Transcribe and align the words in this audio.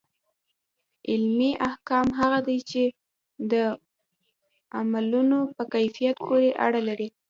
عملي 1.11 1.51
احکام 1.69 2.07
هغه 2.19 2.39
دي 2.47 2.57
چي 2.69 2.83
د 3.51 3.53
عملونو 4.79 5.39
په 5.55 5.63
کيفيت 5.73 6.15
پوري 6.27 6.51
اړه 6.65 6.81
لري. 6.87 7.07